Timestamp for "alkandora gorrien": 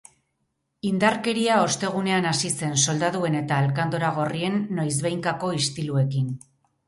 3.65-4.59